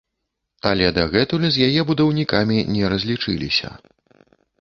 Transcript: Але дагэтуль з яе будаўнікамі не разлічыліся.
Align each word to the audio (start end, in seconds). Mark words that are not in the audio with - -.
Але 0.69 0.85
дагэтуль 0.95 1.45
з 1.57 1.67
яе 1.67 1.81
будаўнікамі 1.89 2.57
не 2.73 2.89
разлічыліся. 2.95 3.69